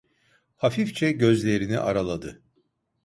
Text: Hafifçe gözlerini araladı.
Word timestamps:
Hafifçe 0.55 1.11
gözlerini 1.11 1.79
araladı. 1.79 2.41